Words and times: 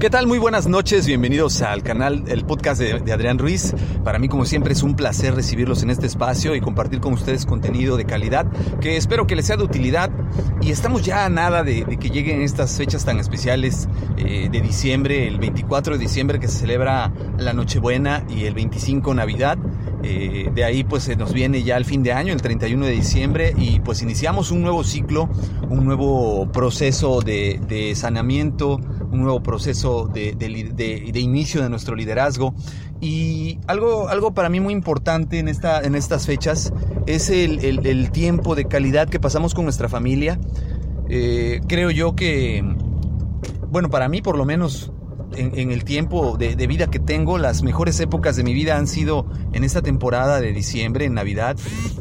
¿Qué 0.00 0.10
tal? 0.10 0.26
Muy 0.26 0.38
buenas 0.38 0.66
noches, 0.66 1.06
bienvenidos 1.06 1.62
al 1.62 1.84
canal, 1.84 2.24
el 2.26 2.44
podcast 2.44 2.80
de, 2.80 3.12
Adrián 3.12 3.38
Ruiz. 3.38 3.74
Para 4.02 4.18
mí, 4.18 4.28
como 4.28 4.44
siempre, 4.44 4.72
es 4.72 4.82
un 4.82 4.96
placer 4.96 5.34
recibirlos 5.36 5.84
en 5.84 5.90
este 5.90 6.06
espacio 6.06 6.56
y 6.56 6.60
compartir 6.60 7.00
con 7.00 7.12
ustedes 7.12 7.46
contenido 7.46 7.96
de 7.96 8.04
calidad 8.04 8.46
que 8.80 8.96
espero 8.96 9.26
que 9.28 9.36
les 9.36 9.46
sea 9.46 9.56
de 9.56 9.62
utilidad. 9.62 10.10
Y 10.60 10.72
estamos 10.72 11.02
ya 11.02 11.24
a 11.24 11.28
nada 11.28 11.62
de, 11.62 11.84
que 12.00 12.10
lleguen 12.10 12.42
estas 12.42 12.76
fechas 12.76 13.04
tan 13.04 13.18
especiales 13.20 13.88
eh, 14.16 14.48
de 14.50 14.60
diciembre, 14.60 15.28
el 15.28 15.38
24 15.38 15.94
de 15.94 16.00
diciembre 16.00 16.40
que 16.40 16.48
se 16.48 16.58
celebra 16.58 17.12
la 17.38 17.52
Nochebuena 17.52 18.24
y 18.28 18.44
el 18.44 18.54
25 18.54 19.14
Navidad. 19.14 19.58
Eh, 20.02 20.50
de 20.54 20.64
ahí 20.64 20.84
pues 20.84 21.02
se 21.04 21.16
nos 21.16 21.32
viene 21.32 21.62
ya 21.64 21.76
el 21.76 21.84
fin 21.84 22.02
de 22.02 22.12
año, 22.12 22.32
el 22.32 22.40
31 22.40 22.86
de 22.86 22.92
diciembre, 22.92 23.54
y 23.56 23.80
pues 23.80 24.02
iniciamos 24.02 24.50
un 24.50 24.62
nuevo 24.62 24.84
ciclo, 24.84 25.28
un 25.68 25.84
nuevo 25.84 26.50
proceso 26.52 27.20
de, 27.20 27.60
de 27.66 27.94
saneamiento, 27.96 28.80
un 29.10 29.22
nuevo 29.22 29.42
proceso 29.42 30.08
de, 30.12 30.34
de, 30.34 31.20
inicio 31.20 31.62
de 31.62 31.68
nuestro 31.68 31.94
liderazgo. 31.94 32.54
Y 33.00 33.58
algo, 33.66 34.08
algo 34.08 34.32
para 34.34 34.48
mí 34.48 34.60
muy 34.60 34.72
importante 34.72 35.38
en, 35.38 35.48
esta, 35.48 35.80
en 35.82 35.94
estas 35.94 36.26
fechas 36.26 36.72
es 37.06 37.30
el, 37.30 37.64
el, 37.64 38.10
tiempo 38.10 38.54
de 38.54 38.66
calidad 38.66 39.08
que 39.08 39.20
pasamos 39.20 39.54
con 39.54 39.64
nuestra 39.64 39.88
familia. 39.88 40.38
Eh, 41.08 41.60
creo 41.68 41.90
yo 41.90 42.14
que, 42.14 42.62
bueno, 43.70 43.88
para 43.88 44.08
mí 44.08 44.20
por 44.20 44.36
lo 44.36 44.44
menos 44.44 44.92
en, 45.36 45.70
el 45.70 45.84
tiempo 45.84 46.36
de, 46.36 46.66
vida 46.66 46.88
que 46.88 46.98
tengo, 46.98 47.38
las 47.38 47.62
mejores 47.62 47.98
épocas 48.00 48.36
de 48.36 48.44
mi 48.44 48.54
vida 48.54 48.76
han 48.76 48.86
sido 48.86 49.26
en 49.52 49.64
esta 49.64 49.82
temporada 49.82 50.40
de 50.40 50.52
diciembre, 50.52 51.04
en 51.04 51.14
Navidad. 51.14 51.56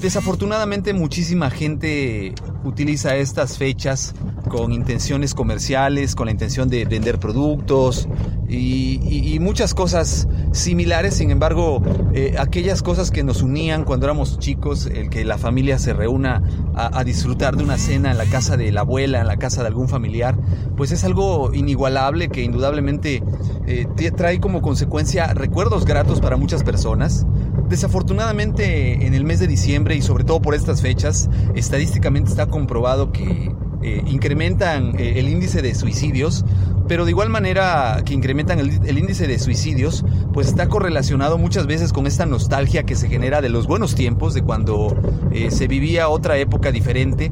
Desafortunadamente 0.00 0.92
muchísima 0.92 1.50
gente 1.50 2.34
utiliza 2.64 3.16
estas 3.16 3.58
fechas 3.58 4.14
con 4.48 4.72
intenciones 4.72 5.34
comerciales, 5.34 6.14
con 6.14 6.26
la 6.26 6.32
intención 6.32 6.68
de 6.68 6.84
vender 6.84 7.18
productos 7.18 8.08
y, 8.48 9.38
muchas 9.40 9.72
cosas 9.74 10.28
similares. 10.52 11.14
Sin 11.14 11.30
embargo, 11.30 11.82
eh, 12.12 12.34
aquellas 12.38 12.82
cosas 12.82 13.10
que 13.10 13.24
nos 13.24 13.42
unían 13.42 13.84
cuando 13.84 14.06
éramos 14.06 14.38
chicos, 14.38 14.86
el 14.86 15.08
que 15.08 15.24
la 15.24 15.38
familia 15.38 15.78
se 15.78 15.94
reúna 15.94 16.42
a, 16.74 16.98
a, 16.98 17.04
disfrutar 17.04 17.56
de 17.56 17.64
una 17.64 17.78
cena 17.78 18.10
en 18.10 18.18
la 18.18 18.26
casa 18.26 18.58
de 18.58 18.70
la 18.70 18.82
abuela, 18.82 19.20
en 19.20 19.26
la 19.26 19.38
casa 19.38 19.62
de 19.62 19.68
algún 19.68 19.88
familiar, 19.88 20.36
pues 20.76 20.92
es 20.92 21.04
algo 21.04 21.54
inigualable 21.54 22.28
que 22.28 22.42
indudablemente 22.42 23.22
eh, 23.66 23.86
trae 24.10 24.40
como 24.40 24.62
consecuencia 24.62 25.32
recuerdos 25.32 25.84
gratos 25.84 26.20
para 26.20 26.36
muchas 26.36 26.64
personas. 26.64 27.26
Desafortunadamente 27.70 29.06
en 29.06 29.14
el 29.14 29.22
mes 29.22 29.38
de 29.38 29.46
diciembre 29.46 29.94
y 29.94 30.02
sobre 30.02 30.24
todo 30.24 30.42
por 30.42 30.56
estas 30.56 30.82
fechas, 30.82 31.30
estadísticamente 31.54 32.28
está 32.28 32.46
comprobado 32.46 33.12
que 33.12 33.54
eh, 33.82 34.02
incrementan 34.08 34.98
eh, 34.98 35.20
el 35.20 35.28
índice 35.28 35.62
de 35.62 35.72
suicidios, 35.76 36.44
pero 36.88 37.04
de 37.04 37.12
igual 37.12 37.30
manera 37.30 38.02
que 38.04 38.12
incrementan 38.12 38.58
el, 38.58 38.98
índice 38.98 39.28
de 39.28 39.38
suicidios, 39.38 40.04
pues 40.32 40.48
está 40.48 40.68
correlacionado 40.68 41.38
muchas 41.38 41.68
veces 41.68 41.92
con 41.92 42.08
esta 42.08 42.26
nostalgia 42.26 42.82
que 42.82 42.96
se 42.96 43.08
genera 43.08 43.40
de 43.40 43.50
los 43.50 43.68
buenos 43.68 43.94
tiempos, 43.94 44.34
de 44.34 44.42
cuando 44.42 44.96
eh, 45.30 45.52
se 45.52 45.68
vivía 45.68 46.08
otra 46.08 46.38
época 46.38 46.72
diferente 46.72 47.30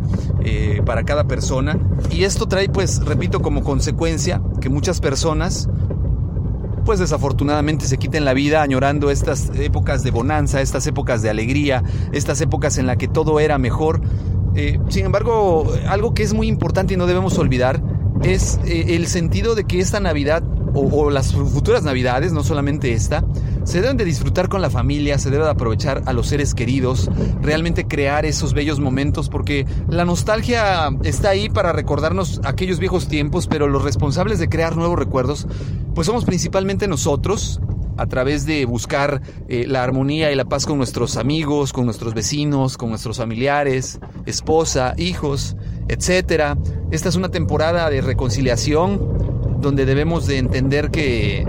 para 0.87 1.03
cada 1.03 1.25
persona. 1.25 1.79
Y 2.11 2.23
esto 2.23 2.47
trae, 2.47 2.69
pues, 2.69 3.05
repito, 3.05 3.43
como 3.43 3.63
consecuencia 3.65 4.41
que 4.61 4.71
muchas 4.71 5.01
personas 5.01 5.69
pues 6.89 7.01
desafortunadamente 7.01 7.85
se 7.85 7.99
quiten 7.99 8.25
la 8.25 8.33
vida 8.33 8.63
añorando 8.63 9.11
estas 9.11 9.51
épocas 9.59 10.03
de 10.03 10.11
bonanza, 10.11 10.63
estas 10.63 10.87
épocas 10.87 11.21
de 11.21 11.29
alegría, 11.29 11.83
estas 12.13 12.41
épocas 12.41 12.79
en 12.79 12.87
las 12.87 12.97
que 12.97 13.09
todo 13.09 13.41
era 13.41 13.59
mejor. 13.59 14.01
Eh, 14.55 14.81
sin 14.89 15.05
embargo, 15.05 15.71
algo 15.87 16.15
que 16.15 16.23
es 16.23 16.33
muy 16.33 16.49
importante 16.49 16.95
y 16.95 16.97
no 16.97 17.07
debemos 17.07 17.37
olvidar 17.37 17.83
es 18.23 18.59
eh, 18.65 18.97
el 18.97 19.07
sentido 19.07 19.55
de 19.55 19.65
que 19.65 19.81
esta 19.81 20.01
Navidad 20.01 20.43
o, 20.73 20.89
o, 20.89 21.11
las 21.11 21.35
futuras 21.35 21.83
Navidades, 21.83 22.33
no 22.33 22.43
solamente 22.43 22.95
esta, 22.95 23.23
se 23.69 23.83
deben 23.83 23.99
de 23.99 24.07
disfrutar 24.07 24.49
con 24.49 24.63
la 24.63 24.71
familia, 24.71 25.19
se 25.19 25.29
debe 25.29 25.45
de 25.45 25.51
aprovechar 25.51 26.03
a 26.07 26.15
los 26.15 26.29
seres 26.29 26.55
queridos, 26.55 27.11
realmente 27.43 27.87
crear 27.87 28.25
esos 28.25 28.55
bellos 28.55 28.81
momentos, 28.81 29.29
porque 29.29 29.67
la 29.91 30.07
nostalgia 30.07 30.89
está 31.05 31.29
ahí 31.29 31.51
para 31.51 31.75
recordarnos 31.75 32.41
aquellos 32.45 32.79
viejos 32.79 33.09
tiempos, 33.09 33.47
pero 33.47 33.69
los 33.69 33.85
responsables 33.85 34.39
de 34.39 34.49
crear 34.49 34.75
nuevos 34.75 34.99
recuerdos, 34.99 35.47
pues 35.95 36.07
somos 36.07 36.25
principalmente 36.25 36.89
nosotros, 36.89 37.61
a 37.99 38.07
través 38.07 38.47
de 38.47 38.65
buscar 38.65 39.21
eh, 39.49 39.67
la 39.67 39.83
armonía 39.83 40.33
y 40.33 40.35
la 40.35 40.47
paz 40.47 40.65
con 40.65 40.79
nuestros 40.79 41.19
amigos, 41.19 41.75
con 41.75 41.85
nuestros 41.85 42.15
vecinos, 42.15 42.79
con 42.79 42.89
nuestros 42.89 43.19
familiares, 43.19 44.01
esposa, 44.25 44.95
hijos, 44.97 45.57
etcétera. 45.89 46.57
Esta 46.91 47.11
es 47.11 47.17
una 47.17 47.29
temporada 47.29 47.91
de 47.91 48.01
reconciliación 48.01 49.59
donde 49.61 49.85
debemos 49.85 50.27
de 50.27 50.39
entender 50.39 50.91
que 50.91 51.45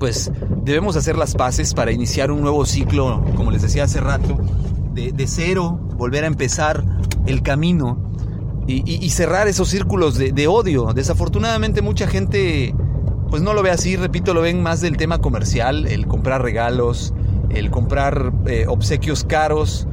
pues 0.00 0.32
debemos 0.64 0.96
hacer 0.96 1.16
las 1.16 1.34
paces 1.36 1.74
para 1.74 1.92
iniciar 1.92 2.32
un 2.32 2.40
nuevo 2.40 2.66
ciclo, 2.66 3.22
como 3.36 3.52
les 3.52 3.62
decía 3.62 3.84
hace 3.84 4.00
rato, 4.00 4.36
de, 4.94 5.12
de 5.12 5.26
cero, 5.28 5.78
volver 5.96 6.24
a 6.24 6.26
empezar 6.26 6.82
el 7.26 7.42
camino 7.42 8.10
y, 8.66 8.82
y, 9.04 9.10
cerrar 9.10 9.46
esos 9.46 9.68
círculos 9.68 10.16
de, 10.16 10.32
de 10.32 10.48
odio. 10.48 10.92
Desafortunadamente 10.94 11.82
mucha 11.82 12.06
gente 12.08 12.74
pues 13.30 13.42
no 13.42 13.52
lo 13.52 13.62
ve 13.62 13.70
así, 13.70 13.96
repito, 13.96 14.34
lo 14.34 14.40
ven 14.40 14.62
más 14.62 14.80
del 14.80 14.96
tema 14.96 15.18
comercial, 15.18 15.86
el 15.86 16.06
comprar 16.06 16.42
regalos, 16.42 17.14
el 17.50 17.70
comprar 17.70 18.32
eh, 18.46 18.66
obsequios 18.68 19.22
caros. 19.22 19.86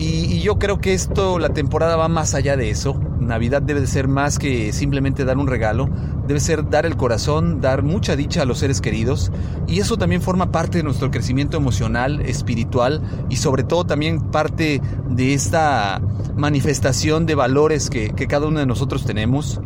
Y, 0.00 0.40
yo 0.40 0.58
creo 0.58 0.80
que 0.80 0.94
esto, 0.94 1.38
la 1.38 1.50
temporada 1.50 1.94
va 1.94 2.08
más 2.08 2.34
allá 2.34 2.56
de 2.56 2.70
eso. 2.70 2.98
Navidad 3.20 3.60
debe 3.60 3.82
de 3.82 3.86
ser 3.86 4.08
más 4.08 4.38
que 4.38 4.72
simplemente 4.72 5.26
dar 5.26 5.36
un 5.36 5.46
regalo, 5.46 5.90
debe 6.26 6.40
ser 6.40 6.70
dar 6.70 6.86
el 6.86 6.96
corazón, 6.96 7.60
dar 7.60 7.82
mucha 7.82 8.16
dicha 8.16 8.40
a 8.40 8.44
los 8.46 8.60
seres 8.60 8.80
queridos. 8.80 9.30
Y 9.68 9.78
eso 9.78 9.98
también 9.98 10.22
forma 10.22 10.50
parte 10.50 10.78
de 10.78 10.84
nuestro 10.84 11.10
crecimiento 11.10 11.58
emocional, 11.58 12.22
espiritual 12.22 13.02
y 13.28 13.36
sobre 13.36 13.62
todo 13.62 13.84
también 13.84 14.30
parte 14.30 14.80
de 15.10 15.34
esta 15.34 16.00
manifestación 16.34 17.26
de 17.26 17.34
valores 17.34 17.90
que 17.90 18.10
cada 18.26 18.46
uno 18.46 18.60
de 18.60 18.66
nosotros 18.66 19.04
tenemos. 19.04 19.60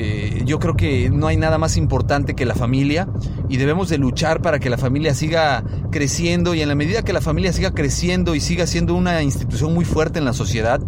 Eh, 0.00 0.42
yo 0.44 0.60
creo 0.60 0.76
que 0.76 1.10
no 1.10 1.26
hay 1.26 1.36
nada 1.36 1.58
más 1.58 1.76
importante 1.76 2.34
que 2.34 2.44
la 2.44 2.54
familia 2.54 3.08
y 3.48 3.56
debemos 3.56 3.88
de 3.88 3.98
luchar 3.98 4.40
para 4.40 4.60
que 4.60 4.70
la 4.70 4.78
familia 4.78 5.12
siga 5.12 5.64
creciendo 5.90 6.54
y 6.54 6.62
en 6.62 6.68
la 6.68 6.76
medida 6.76 7.02
que 7.02 7.12
la 7.12 7.20
familia 7.20 7.52
siga 7.52 7.72
creciendo 7.74 8.36
y 8.36 8.40
siga 8.40 8.68
siendo 8.68 8.94
una 8.94 9.22
institución 9.22 9.74
muy 9.74 9.84
fuerte 9.84 10.20
en 10.20 10.24
la 10.24 10.32
sociedad, 10.32 10.80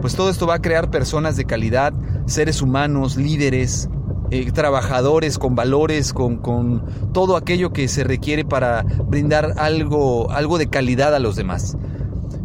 pues 0.00 0.14
todo 0.16 0.30
esto 0.30 0.46
va 0.46 0.54
a 0.54 0.62
crear 0.62 0.90
personas 0.90 1.36
de 1.36 1.44
calidad, 1.44 1.92
seres 2.24 2.62
humanos, 2.62 3.16
líderes, 3.16 3.90
eh, 4.30 4.50
trabajadores 4.50 5.38
con 5.38 5.54
valores, 5.54 6.14
con, 6.14 6.38
con, 6.38 7.12
todo 7.12 7.36
aquello 7.36 7.72
que 7.72 7.86
se 7.88 8.02
requiere 8.02 8.46
para 8.46 8.82
brindar 8.82 9.54
algo, 9.58 10.30
algo 10.30 10.56
de 10.56 10.68
calidad 10.68 11.14
a 11.14 11.18
los 11.18 11.36
demás. 11.36 11.76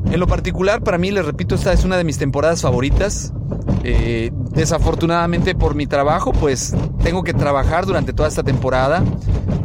En 0.05 0.19
lo 0.19 0.27
particular, 0.27 0.83
para 0.83 0.97
mí, 0.97 1.11
les 1.11 1.25
repito, 1.25 1.55
esta 1.55 1.71
es 1.73 1.83
una 1.83 1.97
de 1.97 2.03
mis 2.03 2.17
temporadas 2.17 2.61
favoritas. 2.61 3.33
Eh, 3.83 4.31
desafortunadamente 4.51 5.55
por 5.55 5.75
mi 5.75 5.87
trabajo, 5.87 6.33
pues 6.33 6.75
tengo 7.03 7.23
que 7.23 7.33
trabajar 7.33 7.85
durante 7.85 8.11
toda 8.11 8.27
esta 8.27 8.43
temporada, 8.43 9.03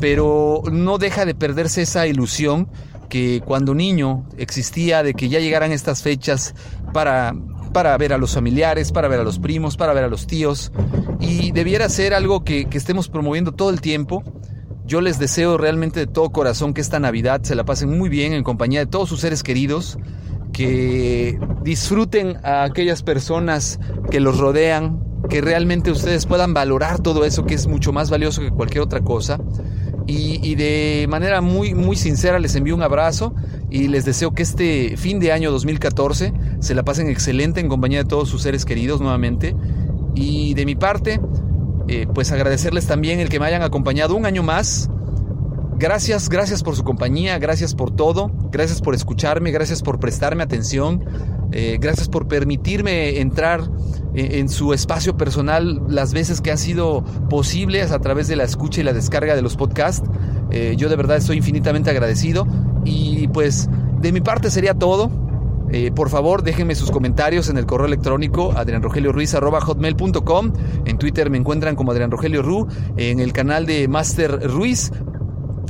pero 0.01 0.63
no 0.71 0.99
deja 0.99 1.25
de 1.25 1.35
perderse 1.35 1.83
esa 1.83 2.07
ilusión 2.07 2.69
que 3.09 3.43
cuando 3.45 3.75
niño 3.75 4.27
existía 4.37 5.03
de 5.03 5.15
que 5.15 5.29
ya 5.29 5.41
llegaran 5.41 5.73
estas 5.73 6.03
fechas 6.03 6.55
para, 6.93 7.35
para 7.73 7.97
ver 7.97 8.13
a 8.13 8.19
los 8.19 8.35
familiares, 8.35 8.93
para 8.93 9.09
ver 9.09 9.21
a 9.21 9.25
los 9.25 9.39
primos, 9.39 9.77
para 9.77 9.93
ver 9.93 10.05
a 10.05 10.09
los 10.09 10.27
tíos, 10.27 10.73
y 11.21 11.53
debiera 11.53 11.89
ser 11.89 12.15
algo 12.15 12.45
que, 12.45 12.67
que 12.67 12.79
estemos 12.79 13.09
promoviendo 13.09 13.53
todo 13.53 13.71
el 13.71 13.81
tiempo. 13.81 14.23
Yo 14.87 15.01
les 15.01 15.19
deseo 15.19 15.57
realmente 15.57 16.01
de 16.01 16.07
todo 16.07 16.31
corazón 16.31 16.75
que 16.75 16.83
esta 16.83 17.01
Navidad 17.01 17.43
se 17.43 17.55
la 17.55 17.65
pasen 17.65 17.97
muy 17.97 18.11
bien 18.11 18.33
en 18.33 18.45
compañía 18.45 18.81
de 18.81 18.87
todos 18.87 19.09
sus 19.09 19.21
seres 19.21 19.43
queridos, 19.43 19.99
que 20.55 21.39
disfruten 21.63 22.39
a 22.43 22.63
aquellas 22.63 23.03
personas 23.03 23.79
que 24.11 24.21
los 24.21 24.39
rodean, 24.39 25.03
que 25.29 25.41
realmente 25.41 25.91
ustedes 25.91 26.25
puedan 26.25 26.55
valorar 26.55 27.01
todo 27.01 27.25
eso 27.25 27.45
que 27.45 27.55
es 27.55 27.67
mucho 27.67 27.93
más 27.93 28.09
valioso 28.09 28.41
que 28.41 28.51
cualquier 28.51 28.83
otra 28.83 29.01
cosa. 29.01 29.39
Y, 30.07 30.55
de 30.57 31.07
manera 31.09 31.41
muy, 31.41 31.75
muy 31.75 31.97
sincera 31.97 32.39
les 32.39 32.55
envío 32.55 32.75
un 32.75 32.83
abrazo 32.83 33.35
y 33.71 33.89
les 33.89 34.05
deseo 34.05 34.35
que 34.35 34.43
este 34.43 34.99
fin 34.99 35.19
de 35.19 35.33
año 35.33 35.51
2014 35.51 36.33
se 36.61 36.75
la 36.75 36.85
pasen 36.85 37.09
excelente 37.09 37.61
en 37.61 37.69
compañía 37.69 38.01
de 38.01 38.05
todos 38.05 38.29
sus 38.29 38.43
seres 38.43 38.67
queridos 38.67 39.01
nuevamente. 39.01 39.57
Y 40.15 40.53
de 40.55 40.67
mi 40.67 40.75
parte, 40.75 41.21
eh, 41.89 42.07
pues 42.15 42.31
agradecerles 42.33 42.87
también 42.87 43.19
el 43.19 43.31
que 43.31 43.41
me 43.41 43.47
hayan 43.47 43.63
acompañado 43.63 44.15
un 44.15 44.27
año 44.27 44.43
más. 44.43 44.91
Gracias, 45.85 46.31
gracias 46.31 46.63
por 46.63 46.75
su 46.77 46.83
compañía, 46.83 47.39
gracias 47.39 47.75
por 47.75 47.95
todo, 47.95 48.31
gracias 48.51 48.81
por 48.81 48.95
escucharme, 48.95 49.51
gracias 49.51 49.83
por 49.83 50.01
prestarme 50.01 50.43
atención, 50.43 51.05
eh, 51.53 51.77
gracias 51.79 52.09
por 52.09 52.27
permitirme 52.27 53.21
entrar 53.21 53.61
en, 54.15 54.49
su 54.49 54.73
espacio 54.73 55.19
personal 55.19 55.83
las 55.87 56.15
veces 56.15 56.41
que 56.41 56.51
han 56.51 56.57
sido 56.57 57.05
posibles 57.29 57.91
a 57.93 57.99
través 57.99 58.29
de 58.29 58.37
la 58.37 58.45
escucha 58.45 58.81
y 58.81 58.85
la 58.85 58.95
descarga 58.95 59.37
de 59.37 59.43
los 59.43 59.57
podcasts. 59.57 60.09
Eh, 60.51 60.75
yo 60.79 60.89
de 60.89 60.97
verdad 60.97 61.19
estoy 61.19 61.37
infinitamente 61.37 61.91
agradecido 61.91 62.47
y 62.87 63.29
pues 63.29 63.69
de 64.01 64.11
mi 64.11 64.23
parte 64.23 64.51
sería 64.51 64.73
todo. 64.73 65.11
Eh, 65.71 65.93
por 65.95 66.09
favor, 66.09 66.43
déjenme 66.45 66.75
sus 66.77 66.91
comentarios 66.91 67.51
en 67.51 67.59
el 67.59 67.67
correo 67.67 67.89
electrónico 67.89 68.53
adrianrogelioruiz.com. 68.57 70.53
En 70.87 70.97
Twitter 70.97 71.29
me 71.29 71.37
encuentran 71.37 71.77
como 71.77 71.93
Adrián 71.93 72.11
Rogelio 72.11 72.41
Ru. 72.41 72.69
En 72.97 73.21
el 73.21 73.35
canal 73.35 73.67
de 73.67 73.87
Master 73.87 74.51
Ruiz. 74.51 74.91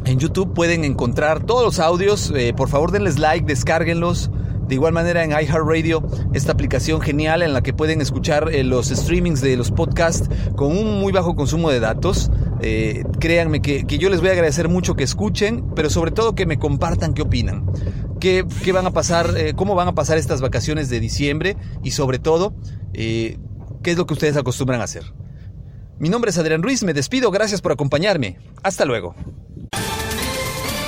En 0.07 0.19
YouTube 0.19 0.53
pueden 0.53 0.85
encontrar 0.85 1.45
todos 1.45 1.65
los 1.65 1.79
audios. 1.79 2.33
Eh, 2.37 2.53
por 2.55 2.69
favor, 2.69 2.93
denles 2.93 3.19
like, 3.19 3.47
descárguenlos. 3.47 4.31
De 4.69 4.75
igual 4.75 4.95
manera 4.95 5.23
en 5.25 5.31
iHeartRadio, 5.31 6.03
esta 6.33 6.53
aplicación 6.53 7.03
genial 7.03 7.43
en 7.43 7.53
la 7.53 7.63
que 7.63 7.75
pueden 7.75 8.01
escuchar 8.01 8.49
eh, 8.51 8.65
los 8.65 8.89
streamings 8.89 9.43
de 9.43 9.59
los 9.59 9.71
podcasts 9.71 10.31
con 10.57 10.75
un 10.75 11.01
muy 11.01 11.13
bajo 11.13 11.35
consumo 11.35 11.71
de 11.71 11.81
datos. 11.81 12.31
Eh, 12.63 13.05
créanme 13.19 13.61
que, 13.61 13.85
yo 13.87 14.09
les 14.09 14.21
voy 14.21 14.31
a 14.31 14.33
agradecer 14.33 14.69
mucho 14.71 14.95
que 14.95 15.05
escuchen, 15.05 15.67
pero 15.75 15.91
sobre 15.91 16.13
todo 16.13 16.35
que 16.35 16.47
me 16.47 16.59
compartan 16.59 17.13
qué 17.13 17.23
opinan. 17.23 17.67
¿Qué, 18.21 18.43
van 18.73 18.87
a 18.87 18.91
pasar, 18.91 19.35
cómo 19.55 19.75
van 19.75 19.89
a 19.89 19.95
pasar 19.95 20.17
estas 20.17 20.41
vacaciones 20.41 20.89
de 20.89 20.99
diciembre 20.99 21.59
y 21.83 21.91
sobre 21.91 22.19
todo, 22.19 22.55
qué 22.95 23.37
es 23.85 23.99
lo 23.99 24.07
que 24.07 24.15
ustedes 24.15 24.39
acostumbran 24.39 24.81
a 24.81 24.85
hacer. 24.85 25.05
Mi 25.99 26.09
nombre 26.09 26.31
es 26.31 26.39
Adrián 26.39 26.63
Ruiz, 26.63 26.83
me 26.85 26.95
despido, 26.95 27.31
gracias 27.31 27.61
por 27.61 27.73
acompañarme. 27.73 28.39
Hasta 28.63 28.87
luego. 28.87 29.15